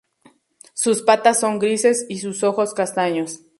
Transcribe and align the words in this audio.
Sus 0.73 1.03
patas 1.03 1.39
son 1.39 1.59
grises 1.59 2.07
y 2.09 2.17
sus 2.17 2.41
ojos 2.43 2.73
castaños. 2.73 3.41